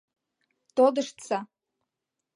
[0.75, 1.37] —Тодыштса!